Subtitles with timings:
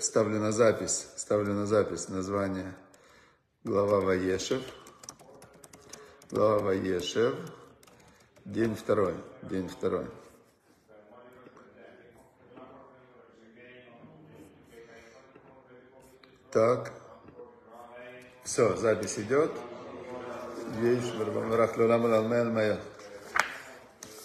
[0.00, 2.74] ставлю на запись, ставлю на запись название
[3.64, 4.62] глава Ваешев.
[6.30, 7.34] Глава Ваешев.
[8.44, 10.06] День второй, день второй.
[16.50, 16.92] Так.
[18.44, 19.50] Все, запись идет.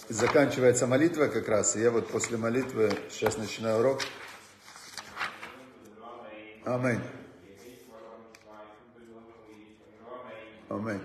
[0.09, 1.75] Заканчивается молитва как раз.
[1.75, 4.01] И я вот после молитвы сейчас начинаю урок.
[6.71, 7.01] Аминь.
[10.69, 11.01] Аминь.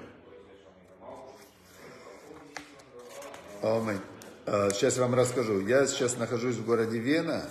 [3.63, 4.01] Аминь.
[4.47, 5.59] Сейчас я вам расскажу.
[5.67, 7.51] Я сейчас нахожусь в городе Вена.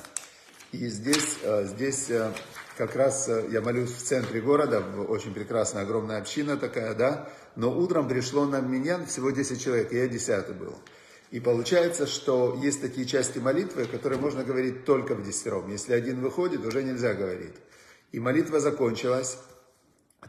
[0.72, 2.34] И здесь, а, здесь а,
[2.78, 8.08] как раз я молюсь в центре города, очень прекрасная, огромная община такая, да, но утром
[8.08, 10.76] пришло на меня всего 10 человек, и я десятый был.
[11.32, 15.70] И получается, что есть такие части молитвы, которые можно говорить только в десятером.
[15.70, 17.56] Если один выходит, уже нельзя говорить.
[18.12, 19.38] И молитва закончилась.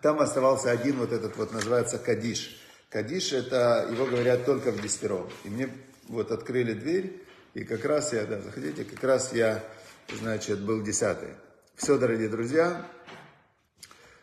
[0.03, 2.61] Там оставался один, вот этот вот называется Кадиш.
[2.91, 5.29] Кадиш, это его говорят только в десятером.
[5.45, 5.71] И мне
[6.09, 7.23] вот открыли дверь,
[7.55, 9.65] и как раз я, да, заходите, как раз я,
[10.13, 11.31] значит, был десятый.
[11.75, 12.87] Все, дорогие друзья.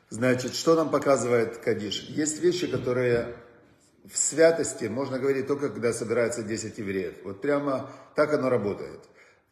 [0.10, 2.04] Значит, что нам показывает Кадиш?
[2.04, 3.36] Есть вещи, которые
[4.06, 7.16] в святости можно говорить только, когда собирается 10 евреев.
[7.24, 9.00] Вот прямо так оно работает.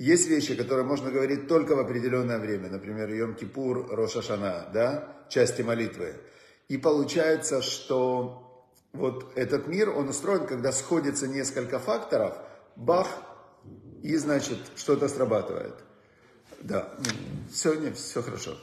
[0.02, 6.16] Есть вещи, которые можно говорить только в определенное время, например, Йом-Кипур, Рошашана, да, части молитвы.
[6.70, 12.36] И получается, что вот этот мир, он устроен, когда сходится несколько факторов,
[12.76, 13.10] бах,
[14.02, 15.76] и, значит, что-то срабатывает.
[16.62, 16.92] Да,
[17.64, 18.58] нет, все хорошо.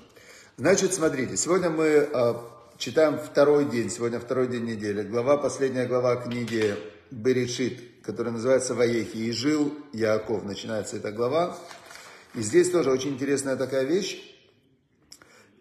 [0.57, 2.35] Значит, смотрите, сегодня мы э,
[2.79, 5.03] читаем второй день, сегодня второй день недели.
[5.05, 6.75] Глава, последняя глава книги
[7.13, 9.17] Берешит, которая называется Ваехи.
[9.17, 11.59] И жил Яаков, начинается эта глава.
[12.35, 14.19] И здесь тоже очень интересная такая вещь.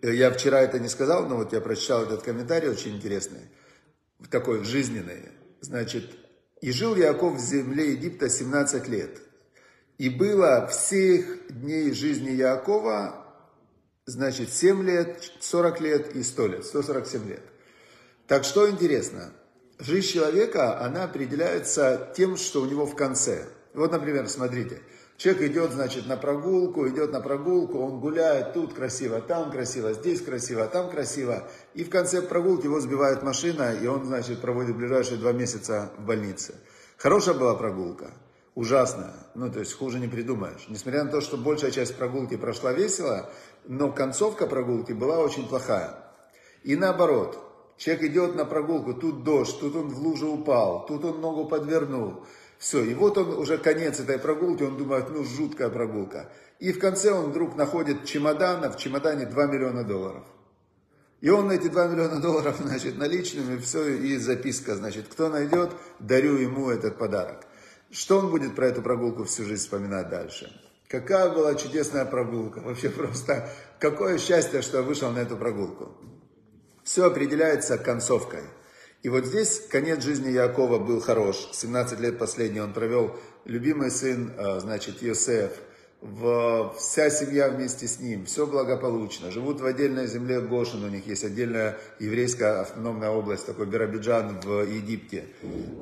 [0.02, 3.50] Э, я вчера это не сказал, но вот я прочитал этот комментарий, очень интересный,
[4.32, 5.30] такой жизненный.
[5.62, 6.10] Значит,
[6.62, 9.22] и жил Яаков в земле Египта 17 лет–
[9.98, 13.26] и было всех дней жизни Якова,
[14.06, 17.44] значит, 7 лет, 40 лет и 100 лет, 147 лет.
[18.28, 19.32] Так что интересно,
[19.80, 23.46] жизнь человека, она определяется тем, что у него в конце.
[23.74, 24.82] Вот, например, смотрите,
[25.18, 30.22] человек идет, значит, на прогулку, идет на прогулку, он гуляет, тут красиво, там красиво, здесь
[30.22, 31.48] красиво, там красиво.
[31.74, 36.06] И в конце прогулки его сбивает машина, и он, значит, проводит ближайшие два месяца в
[36.06, 36.56] больнице.
[36.98, 38.12] Хорошая была прогулка–
[38.58, 39.14] ужасно.
[39.36, 40.66] Ну, то есть хуже не придумаешь.
[40.68, 43.30] Несмотря на то, что большая часть прогулки прошла весело,
[43.66, 45.94] но концовка прогулки была очень плохая.
[46.64, 47.47] И наоборот,
[47.78, 52.26] человек идет на прогулку, тут дождь, тут он в лужу упал, тут он ногу подвернул.
[52.58, 56.30] Все, и вот он уже конец этой прогулки, он думает, ну, жуткая прогулка.
[56.60, 60.24] И в конце он вдруг находит чемодан, а в чемодане 2 миллиона долларов.
[61.22, 66.36] И он эти 2 миллиона долларов, значит, наличными, все, и записка, значит, кто найдет, дарю
[66.36, 67.46] ему этот подарок.
[67.92, 70.52] Что он будет про эту прогулку всю жизнь вспоминать дальше?
[70.88, 72.60] Какая была чудесная прогулка.
[72.60, 73.50] Вообще просто
[73.80, 75.92] какое счастье, что я вышел на эту прогулку.
[76.88, 78.44] Все определяется концовкой.
[79.04, 81.50] И вот здесь конец жизни Якова был хорош.
[81.52, 83.14] 17 лет последний он провел.
[83.44, 85.52] Любимый сын, э, значит, Йосеф–
[86.78, 91.24] вся семья вместе с ним, все благополучно, живут в отдельной земле Гошин, у них есть
[91.24, 95.26] отдельная еврейская автономная область, такой Биробиджан в Египте.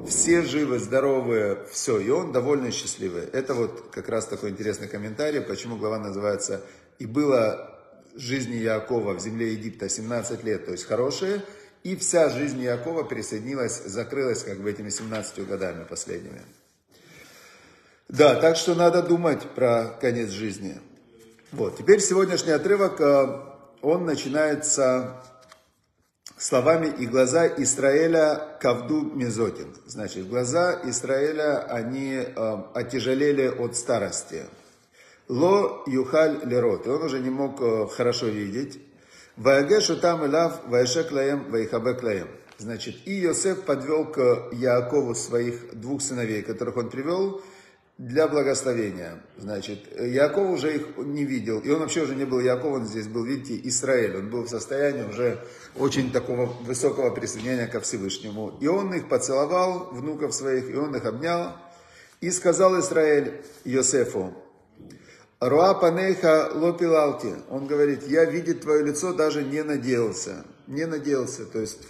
[0.07, 3.23] Все живы, здоровы, все, и он довольно счастливый.
[3.33, 6.61] Это вот как раз такой интересный комментарий, почему глава называется
[6.97, 7.74] «И было
[8.15, 11.41] жизни Якова в земле Египта 17 лет, то есть хорошие,
[11.83, 16.41] и вся жизнь Якова присоединилась, закрылась как бы этими 17 годами последними».
[18.07, 20.79] Да, так что надо думать про конец жизни.
[21.51, 23.39] Вот, теперь сегодняшний отрывок, э,
[23.81, 25.23] он начинается
[26.37, 29.73] словами «И глаза Израиля ковду мезотин».
[29.87, 34.45] Значит, глаза Израиля, они э, отяжелели от старости.
[35.27, 36.85] Ло юхаль лерот.
[36.85, 38.79] И он уже не мог э, хорошо видеть.
[39.37, 42.27] Ваягешу там илав ваешек лаем ваихабек лаем.
[42.57, 47.41] Значит, и Йосеф подвел к Яакову своих двух сыновей, которых он привел,
[47.97, 49.21] для благословения.
[49.37, 53.07] Значит, Яков уже их не видел, и он вообще уже не был Яков, он здесь
[53.07, 55.39] был, видите, Израиль, он был в состоянии уже
[55.77, 58.57] очень такого высокого присоединения ко Всевышнему.
[58.59, 61.53] И он их поцеловал, внуков своих, и он их обнял,
[62.19, 64.33] и сказал Израиль Йосефу,
[65.47, 67.35] Руа панейха лопилалти.
[67.49, 70.43] Он говорит, я видеть твое лицо даже не надеялся.
[70.67, 71.45] Не надеялся.
[71.45, 71.81] То есть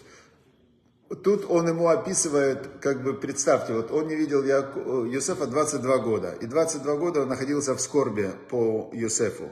[1.24, 4.44] Тут он ему описывает, как бы, представьте, вот он не видел
[5.06, 9.50] Юсефа 22 года, и 22 года он находился в скорби по Юсефу.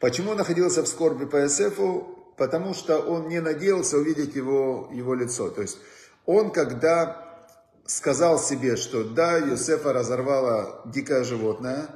[0.00, 2.32] Почему он находился в скорби по Иосифу?
[2.36, 5.48] Потому что он не надеялся увидеть его, его лицо.
[5.50, 5.78] То есть
[6.26, 7.38] он, когда
[7.86, 11.86] сказал себе, что да, Иосифа разорвало дикое животное,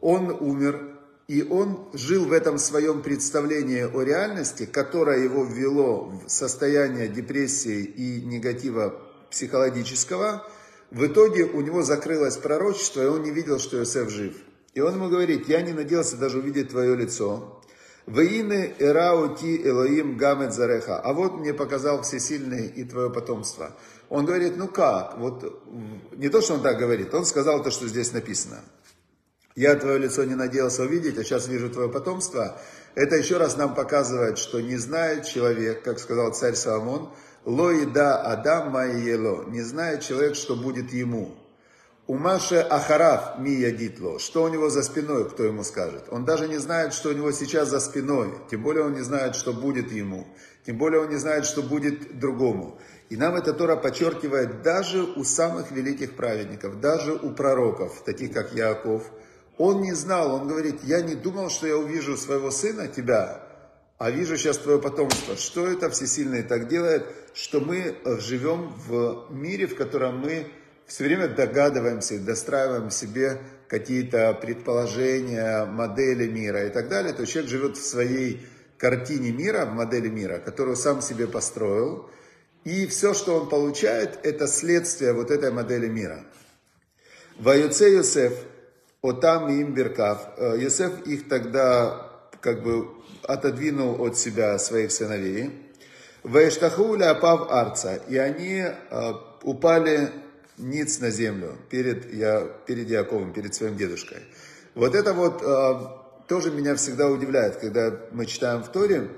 [0.00, 0.98] он умер,
[1.28, 7.82] и он жил в этом своем представлении о реальности, которое его ввело в состояние депрессии
[7.82, 9.00] и негатива
[9.30, 10.46] психологического.
[10.90, 14.34] В итоге у него закрылось пророчество, и он не видел, что Иосиф жив.
[14.74, 17.60] И он ему говорит, я не надеялся даже увидеть твое лицо.
[18.06, 21.00] Ваины эраути Элоим гамет зареха.
[21.00, 23.72] А вот мне показал всесильный и твое потомство.
[24.10, 25.16] Он говорит, ну как?
[25.18, 25.64] Вот
[26.12, 28.60] не то, что он так говорит, он сказал то, что здесь написано.
[29.56, 32.60] Я твое лицо не надеялся увидеть, а сейчас вижу твое потомство.
[32.96, 37.10] Это еще раз нам показывает, что не знает человек, как сказал царь Соломон,
[37.44, 41.36] лоида адам майело, не знает человек, что будет ему.
[42.08, 46.06] У Маши Ахараф Мия Дитло, что у него за спиной, кто ему скажет.
[46.10, 49.36] Он даже не знает, что у него сейчас за спиной, тем более он не знает,
[49.36, 50.26] что будет ему,
[50.66, 52.78] тем более он не знает, что будет другому.
[53.08, 58.52] И нам это Тора подчеркивает даже у самых великих праведников, даже у пророков, таких как
[58.52, 59.04] Яков.
[59.56, 63.40] Он не знал, он говорит, я не думал, что я увижу своего сына, тебя,
[63.98, 65.36] а вижу сейчас твое потомство.
[65.36, 70.48] Что это Всесильный так делает, что мы живем в мире, в котором мы
[70.86, 77.50] все время догадываемся и достраиваем себе какие-то предположения, модели мира и так далее, то человек
[77.50, 78.46] живет в своей
[78.76, 82.10] картине мира, в модели мира, которую сам себе построил,
[82.64, 86.24] и все, что он получает, это следствие вот этой модели мира.
[87.38, 88.32] Ваюце Юсеф,
[89.04, 92.10] Отам и Имберкав, э, Юсеф их тогда
[92.40, 92.88] как бы
[93.22, 95.50] отодвинул от себя своих сыновей.
[96.22, 99.12] Ваештаху Апав Арца, и они э,
[99.42, 100.10] упали
[100.56, 104.20] ниц на землю перед, я, перед Яковом, перед своим дедушкой.
[104.74, 109.10] Вот это вот э, тоже меня всегда удивляет, когда мы читаем в Торе,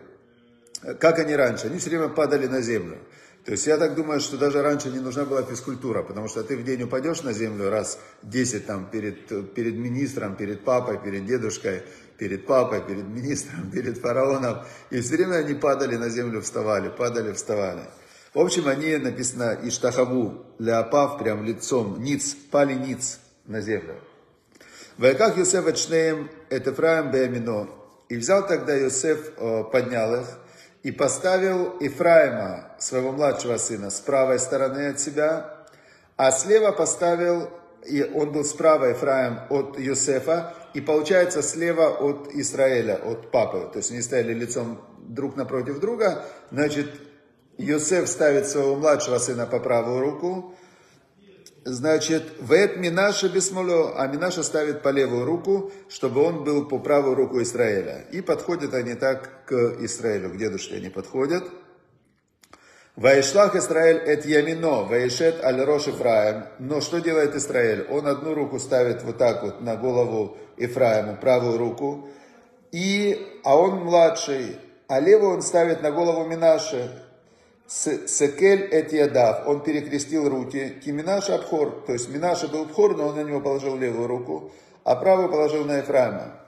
[0.98, 2.98] как они раньше, они все время падали на землю.
[3.46, 6.56] То есть я так думаю, что даже раньше не нужна была физкультура, потому что ты
[6.56, 11.82] в день упадешь на землю раз 10 там перед, перед министром, перед папой, перед дедушкой,
[12.18, 14.64] перед папой, перед министром, перед фараоном.
[14.90, 17.82] И все время они падали на землю, вставали, падали, вставали.
[18.34, 23.94] В общем, они, написано, Иштахаву, Леопав, прям лицом, ниц, пали ниц на землю.
[24.98, 27.68] Вайках Йосеф Эчнеем, это Ефраим Беамино.
[28.08, 30.26] И взял тогда Йосеф, э, поднял их,
[30.86, 35.66] и поставил Ифраима, своего младшего сына, с правой стороны от себя,
[36.16, 37.50] а слева поставил,
[37.84, 43.68] и он был справа Ифраим от Йосефа, и получается слева от Израиля, от папы.
[43.72, 46.88] То есть они стояли лицом друг напротив друга, значит,
[47.58, 50.54] Йосеф ставит своего младшего сына по правую руку,
[51.66, 57.16] значит, Вет Минаша бесмоло, а Минаша ставит по левую руку, чтобы он был по правую
[57.16, 58.06] руку Израиля.
[58.12, 61.44] И подходят они так к Израилю, к дедушке они подходят.
[62.94, 66.44] Ваишлах Израиль эт ямино, ваишет аль рош Ифраим.
[66.58, 67.86] Но что делает Израиль?
[67.90, 72.08] Он одну руку ставит вот так вот на голову Ифраиму, правую руку,
[72.72, 74.58] и, а он младший,
[74.88, 76.24] а левую он ставит на голову
[77.66, 83.08] Минаши, Секель эт ядав, он перекрестил руки, киминаш абхор, то есть Минаша был бхор, но
[83.08, 84.52] он на него положил левую руку,
[84.84, 86.40] а правую положил на Ефраима.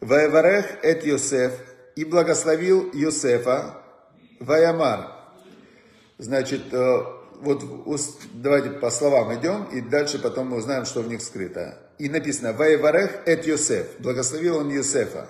[0.00, 1.52] Ваеварех эт Йосеф,
[1.94, 3.74] и благословил Йосефа,
[4.40, 5.12] Ваямар.
[6.16, 6.98] Значит, э,
[7.40, 7.62] вот
[8.32, 11.78] давайте по словам идем, и дальше потом мы узнаем, что в них скрыто.
[11.98, 15.26] И написано, Ваеварех эт Йосеф, благословил он Йосефа.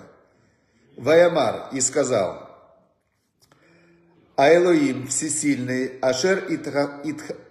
[0.96, 2.49] Ваямар, и сказал,
[4.40, 6.46] а Элоим всесильный, Ашер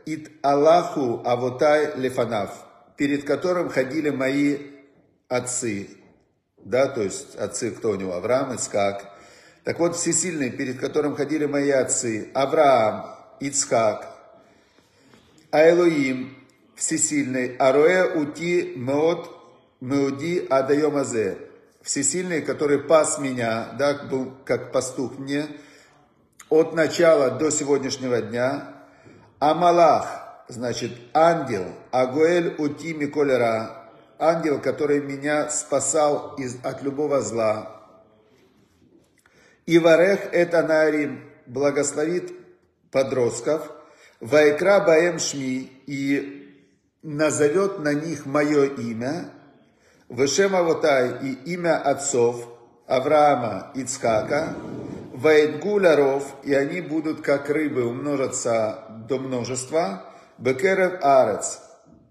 [0.08, 2.65] ит Аллаху Авотай Лефанав,
[2.98, 4.58] перед которым ходили мои
[5.27, 5.91] отцы,
[6.58, 9.08] да, то есть отцы кто у него, Авраам, Ицкак.
[9.65, 14.08] Так вот, всесильный, перед которым ходили мои отцы, Авраам, Ицкак,
[15.51, 16.36] а Элоим,
[16.75, 19.29] всесильный, Ароэ Ути Меот
[19.79, 21.38] Меуди Адайомазе,
[21.84, 25.50] всесильный, который пас меня, да, был как пастух мне,
[26.50, 28.74] от начала до сегодняшнего дня.
[29.39, 37.75] Амалах, значит, ангел, Агуэль Ути Миколера, ангел, который меня спасал из, от любого зла.
[39.65, 42.34] Иварех это Нарим, благословит
[42.91, 43.72] подростков,
[44.20, 46.39] Вайкра Баем Шми, и
[47.03, 49.29] назовет на них мое имя,
[50.10, 52.48] Вешема Вотай и имя отцов
[52.88, 54.56] Авраама Ицхака,
[55.19, 60.05] Ваидгуляров, и они будут как рыбы умножиться до множества,
[60.38, 61.59] Бекерев Арец,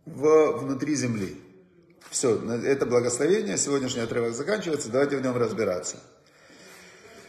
[0.04, 1.40] в, внутри земли.
[2.10, 5.96] Все, это благословение, сегодняшний отрывок заканчивается, давайте в нем разбираться.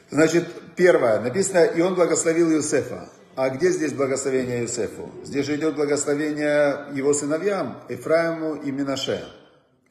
[0.09, 3.07] Значит, первое, написано, и он благословил Иосифа.
[3.35, 5.09] А где здесь благословение Иосифу?
[5.23, 9.23] Здесь же идет благословение его сыновьям, Ефраиму и Минаше.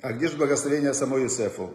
[0.03, 1.73] А где же благословение самому Иосифу?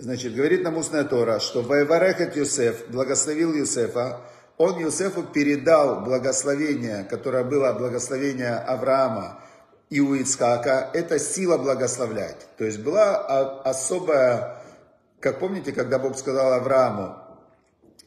[0.00, 4.22] Значит, говорит нам устная Тора, что Ваеварехет Юсеф благословил Юсефа,
[4.56, 9.42] он Юсефу передал благословение, которое было благословение Авраама
[9.90, 12.46] и у Ицхака, это сила благословлять.
[12.56, 14.62] То есть была особая,
[15.20, 17.16] как помните, когда Бог сказал Аврааму,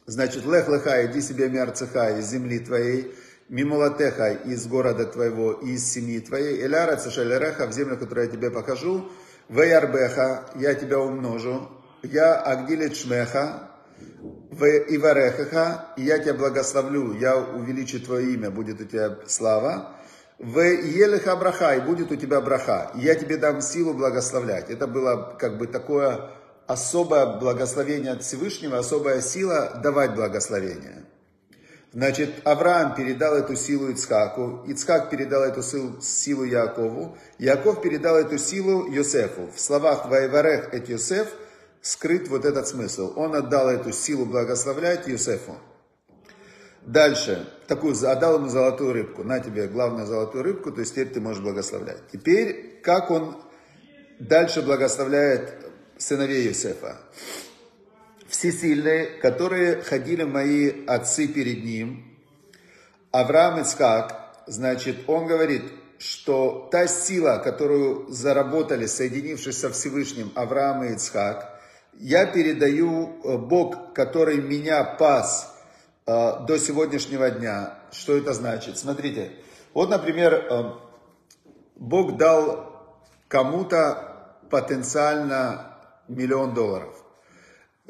[0.06, 3.14] значит, лех леха, иди себе мерцеха из земли твоей,
[3.48, 8.50] мимулатеха из города твоего и из семьи твоей, эляра цешалереха в землю, которую я тебе
[8.50, 9.12] покажу,
[9.48, 11.68] веярбеха, я тебя умножу,
[12.04, 13.70] я агдилит шмеха,
[14.50, 19.96] в Иварехаха, я тебя благословлю, я увеличу твое имя, будет у тебя слава.
[20.38, 24.70] В Елеха браха, и будет у тебя браха, я тебе дам силу благословлять.
[24.70, 26.30] Это было как бы такое
[26.66, 31.04] особое благословение от Всевышнего, особая сила давать благословение.
[31.92, 38.90] Значит, Авраам передал эту силу Ицхаку, Ицхак передал эту силу Якову, Яков передал эту силу
[38.90, 39.48] Йосефу.
[39.54, 41.28] В словах «Вайварех эт Йосеф»
[41.84, 43.12] скрыт вот этот смысл.
[43.14, 45.58] Он отдал эту силу благословлять Юсефу.
[46.80, 49.22] Дальше, такую, отдал ему золотую рыбку.
[49.22, 51.98] На тебе главную золотую рыбку, то есть теперь ты можешь благословлять.
[52.10, 53.36] Теперь, как он
[54.18, 55.54] дальше благословляет
[55.98, 56.96] сыновей Юсефа?
[58.28, 62.18] Всесильные, которые ходили мои отцы перед ним,
[63.12, 65.62] Авраам Ицкак, значит, он говорит,
[65.98, 71.53] что та сила, которую заработали, соединившись со Всевышним Авраам и Ицхак,
[71.98, 75.54] я передаю э, Бог, который меня пас
[76.06, 76.10] э,
[76.46, 77.78] до сегодняшнего дня.
[77.92, 78.78] Что это значит?
[78.78, 79.32] Смотрите,
[79.72, 80.72] вот, например, э,
[81.76, 82.86] Бог дал
[83.28, 86.94] кому-то потенциально миллион долларов.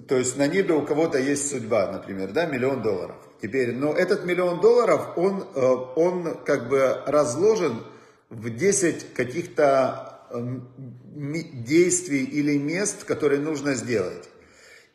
[0.09, 3.17] То есть на небе у кого-то есть судьба, например, да, миллион долларов.
[3.41, 7.85] Теперь, но этот миллион долларов, он, он как бы разложен
[8.31, 14.29] в 10 каких-то действий или мест, которые нужно сделать.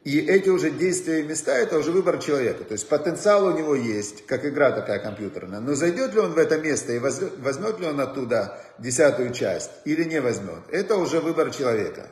[0.06, 2.64] И эти уже действия и места, это уже выбор человека.
[2.64, 5.60] То есть потенциал у него есть, как игра такая компьютерная.
[5.60, 10.06] Но зайдет ли он в это место и возьмет ли он оттуда десятую часть или
[10.06, 12.08] не возьмет, это уже выбор человека.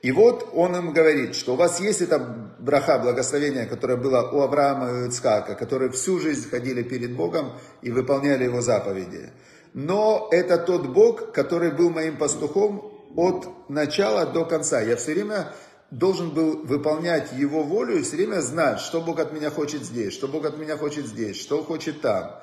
[0.00, 2.18] И вот он им говорит, что у вас есть это
[2.58, 7.90] браха, благословение, которое было у Авраама и Ицхака, которые всю жизнь ходили перед Богом и
[7.90, 9.30] выполняли его заповеди
[9.74, 14.80] но это тот Бог, который был моим пастухом от начала до конца.
[14.80, 15.52] Я все время
[15.90, 20.12] должен был выполнять Его волю и все время знать, что Бог от меня хочет здесь,
[20.12, 22.40] что Бог от меня хочет здесь, что хочет там.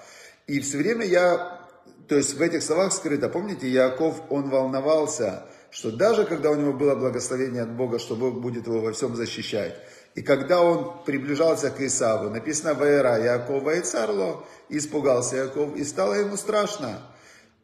[0.48, 1.60] И все время я,
[2.08, 6.74] то есть в этих словах скрыто, помните, Яков, он волновался, что даже когда у него
[6.74, 9.76] было благословение от Бога, что Бог будет его во всем защищать,
[10.16, 16.16] и когда он приближался к Исаву, написано «Ваера Якова и царло», испугался Яков, и стало
[16.16, 17.00] ему страшно.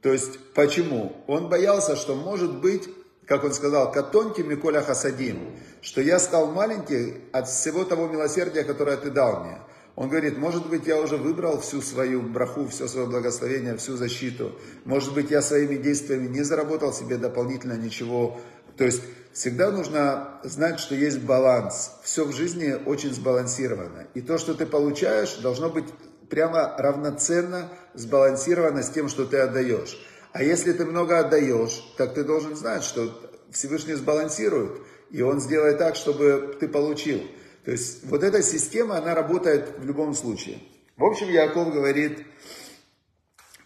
[0.07, 1.21] То есть, почему?
[1.27, 2.87] Он боялся, что может быть,
[3.25, 8.95] как он сказал, катонки Миколя Хасадим, что я стал маленький от всего того милосердия, которое
[8.95, 9.57] ты дал мне.
[9.97, 14.53] Он говорит, может быть, я уже выбрал всю свою браху, все свое благословение, всю защиту.
[14.85, 18.39] Может быть, я своими действиями не заработал себе дополнительно ничего.
[18.77, 19.01] То есть,
[19.33, 21.91] всегда нужно знать, что есть баланс.
[22.01, 24.07] Все в жизни очень сбалансировано.
[24.13, 25.87] И то, что ты получаешь, должно быть
[26.29, 29.97] прямо равноценно сбалансировано с тем, что ты отдаешь.
[30.33, 33.11] А если ты много отдаешь, так ты должен знать, что
[33.51, 37.21] Всевышний сбалансирует, и он сделает так, чтобы ты получил.
[37.65, 40.59] То есть вот эта система, она работает в любом случае.
[40.95, 42.25] В общем, Яков говорит,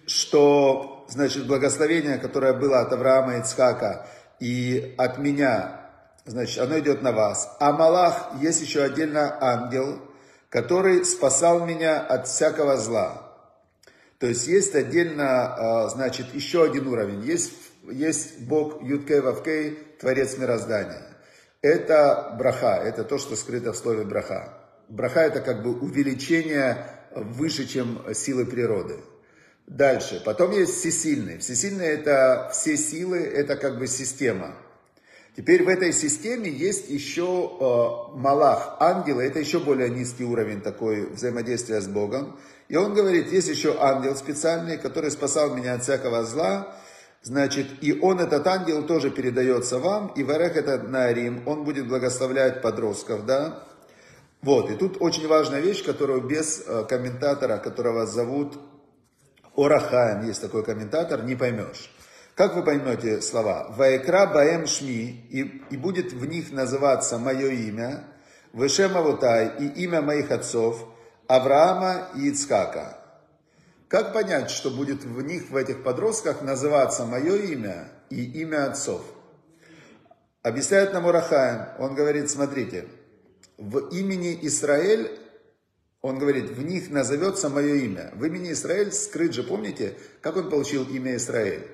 [0.06, 4.08] что, значит, благословение, которое было от Авраама и Ицхака
[4.39, 5.89] и от меня,
[6.25, 7.56] значит, оно идет на вас.
[7.60, 10.00] А Малах, есть еще отдельно ангел,
[10.51, 13.34] который спасал меня от всякого зла.
[14.20, 17.24] То есть есть отдельно, а, значит, еще один уровень.
[17.24, 17.53] Есть,
[17.89, 21.08] есть Бог Юткей Вавкей, Творец мироздания.
[21.62, 24.58] Это браха, это то, что скрыто в слове браха.
[24.89, 28.98] Браха это как бы увеличение выше, чем силы природы.
[29.67, 30.22] Дальше.
[30.25, 31.38] Потом есть всесильный.
[31.38, 34.55] Всесильный это все силы, это как бы система.
[35.35, 41.09] Теперь в этой системе есть еще э, Малах, ангелы, это еще более низкий уровень такой
[41.09, 42.38] взаимодействия с Богом.
[42.67, 46.75] И он говорит, есть еще ангел специальный, который спасал меня от всякого зла,
[47.21, 51.88] значит, и он, этот ангел, тоже передается вам, и Варех это на Рим, он будет
[51.88, 53.63] благословлять подростков, да.
[54.41, 58.59] Вот, и тут очень важная вещь, которую без э, комментатора, которого зовут
[59.55, 61.90] Орахаем, есть такой комментатор, не поймешь.
[62.35, 63.67] Как вы поймете слова?
[63.77, 68.05] Ваекра баэм шми, и, и будет в них называться мое имя,
[68.53, 70.85] Вешем Авутай и имя моих отцов,
[71.27, 72.97] Авраама и Ицкака.
[73.88, 79.01] Как понять, что будет в них, в этих подростках, называться мое имя и имя отцов?
[80.41, 82.88] Объясняет нам Урахаем, он говорит, смотрите,
[83.57, 85.19] в имени Израиль,
[86.01, 88.11] он говорит, в них назовется мое имя.
[88.15, 91.67] В имени Израиль скрыт же, помните, как он получил имя Израиль?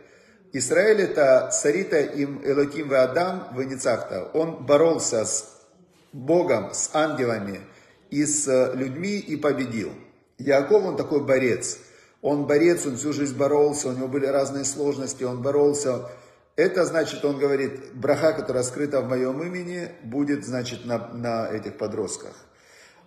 [0.57, 4.29] Израиль это Сарита им Элоким Адам Веницахта.
[4.33, 5.57] Он боролся с
[6.13, 7.61] Богом, с ангелами
[8.09, 9.91] и с э, людьми и победил.
[10.37, 11.79] Яков, он такой борец.
[12.21, 16.09] Он борец, он всю жизнь боролся, у него были разные сложности, он боролся.
[16.55, 21.77] Это значит, он говорит, браха, которая скрыта в моем имени, будет, значит, на, на этих
[21.77, 22.33] подростках.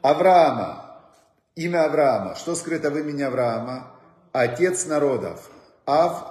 [0.02, 1.02] Авраама,
[1.56, 2.36] имя Авраама.
[2.36, 3.90] Что скрыто в имени Авраама?
[4.32, 5.50] Отец народов.
[5.86, 6.29] Ав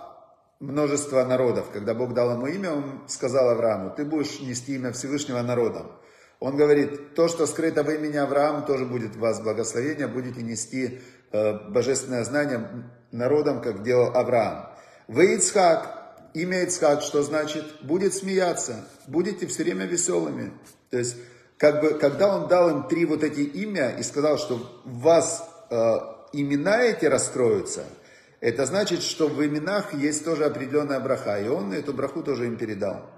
[0.60, 1.72] множество народов.
[1.72, 5.92] Когда Бог дал ему имя, он сказал Аврааму, ты будешь нести имя Всевышнего народом.
[6.39, 11.01] Он говорит, то, что скрыто в имени Авраама, тоже будет в вас благословение, будете нести
[11.32, 14.70] э, божественное знание народом, как делал Авраам.
[15.08, 17.66] Вы Ицхак, имя Ицхак, что значит?
[17.82, 20.54] Будет смеяться, будете все время веселыми.
[20.89, 21.18] То есть,
[21.58, 25.44] как бы, когда он дал им три вот эти имя и сказал, что в вас
[25.70, 25.75] э,
[26.32, 27.84] имена эти раскроются,
[28.41, 32.58] это значит, что в именах есть тоже определенная браха, и он эту браху тоже им
[32.58, 33.10] передал.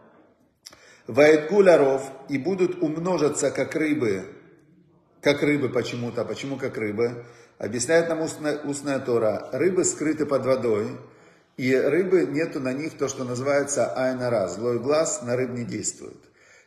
[1.07, 4.25] Ваэдгуляров, и будут умножиться как рыбы,
[5.21, 7.25] как рыбы почему-то, почему как рыбы?
[7.59, 10.97] Объясняет нам устная, устная Тора, рыбы скрыты под водой,
[11.57, 16.17] и рыбы нету на них то, что называется айнара, злой глаз на рыб не действует.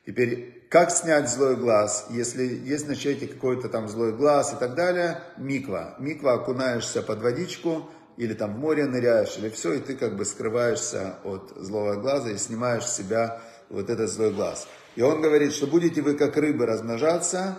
[0.07, 5.21] Теперь, как снять злой глаз, если есть на какой-то там злой глаз и так далее,
[5.39, 5.97] миква.
[5.99, 10.25] Миква окунаешься под водичку, или там в море ныряешь, или все, и ты как бы
[10.25, 13.41] скрываешься от злого глаза и снимаешь с себя
[13.71, 14.69] вот этот злой глаз.
[14.97, 17.59] И он говорит, что будете вы как рыбы размножаться,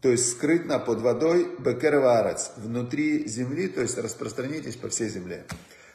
[0.00, 5.44] то есть скрытно под водой, бекерварец, внутри земли, то есть распространитесь по всей земле.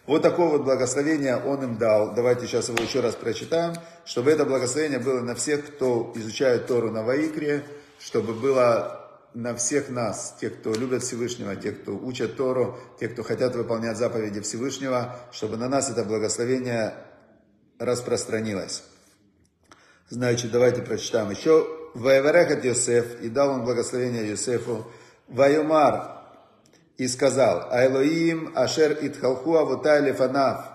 [0.06, 2.14] Вот такое вот благословение он им дал.
[2.14, 3.74] Давайте сейчас его еще раз прочитаем,
[4.06, 7.64] чтобы это благословение было на всех, кто изучает Тору на Ваикре,
[8.00, 9.05] чтобы было
[9.36, 13.98] на всех нас, тех, кто любят Всевышнего, тех, кто учат Тору, тех, кто хотят выполнять
[13.98, 16.94] заповеди Всевышнего, чтобы на нас это благословение
[17.78, 18.84] распространилось.
[20.10, 21.68] Значит, давайте прочитаем еще.
[21.96, 24.88] Ваеварехат Йосеф, и дал он благословение Йосефу.
[25.28, 26.16] Ваюмар,
[26.98, 30.66] и сказал, Айлоим Ашер Итхалху Авутай Лефанав,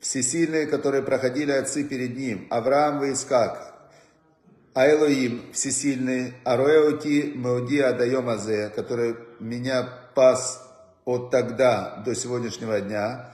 [0.00, 3.14] всесильные, которые проходили отцы перед ним, Авраам и
[4.74, 10.62] Айлоим, всесильный, Ароэути Меуди Адайом Азе, который меня пас
[11.04, 13.30] от тогда до сегодняшнего дня,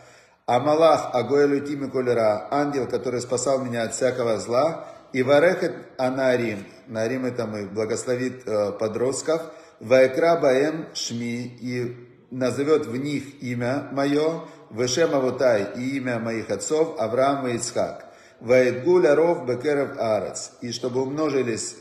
[0.46, 7.26] Амалах Агоэлю Тими Колера, ангел, который спасал меня от всякого зла, и Варехет Анарим, Нарим
[7.26, 9.42] это мы, благословит э, подростков,
[9.80, 11.96] Ваекра Баем Шми, и
[12.30, 18.05] назовет в них имя мое, Вешем Авутай, и имя моих отцов, Авраам и Ицхак.
[18.40, 21.76] Ваедгуля ров бекерев арец, и чтобы умножились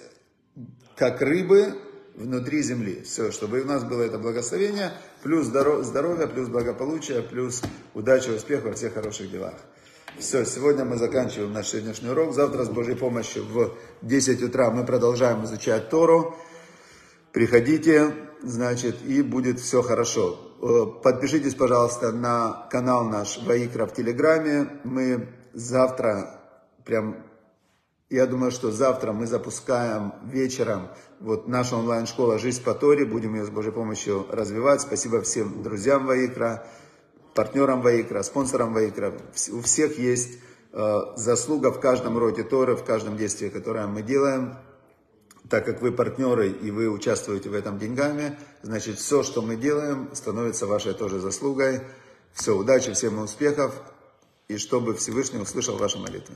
[0.96, 1.76] как рыбы
[2.16, 3.02] внутри земли.
[3.04, 4.92] Все, чтобы у нас было это благословение,
[5.24, 7.62] плюс здоровье, плюс благополучие, плюс
[7.94, 9.56] удача, успех во всех хороших делах.
[10.18, 12.34] Все, сегодня мы заканчиваем наш сегодняшний урок.
[12.34, 16.38] Завтра с Божьей помощью в 10 утра мы продолжаем изучать Тору.
[17.34, 20.40] Приходите, значит, и будет все хорошо.
[20.62, 24.70] Э, подпишитесь, пожалуйста, на канал наш Ваикра в Телеграме.
[24.86, 26.40] Мы завтра,
[26.86, 27.18] прям,
[28.10, 33.06] я думаю, что завтра мы запускаем вечером вот наша онлайн-школа «Жизнь по Торе».
[33.06, 34.82] Будем ее с Божьей помощью развивать.
[34.82, 36.66] Спасибо всем друзьям Ваикра,
[37.34, 39.14] партнерам Ваикра, спонсорам Ваикра.
[39.52, 40.40] У всех есть
[40.72, 44.56] э, заслуга в каждом роде Торы, в каждом действии, которое мы делаем.
[45.50, 50.10] Так как вы партнеры и вы участвуете в этом деньгами, значит все, что мы делаем,
[50.14, 51.82] становится вашей тоже заслугой.
[52.34, 53.74] Все, удачи, всем успехов
[54.48, 56.36] и чтобы Всевышний услышал ваши молитвы.